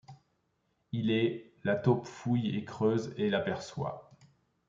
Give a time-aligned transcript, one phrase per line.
[0.93, 1.53] Il est.
[1.63, 4.09] La taupe fouille et creuse, et l’aperçoit;